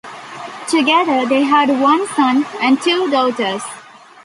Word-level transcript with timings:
Together 0.67 1.27
they 1.27 1.43
had 1.43 1.79
one 1.79 2.07
son 2.07 2.43
and 2.59 2.81
two 2.81 3.07
daughters. 3.11 3.61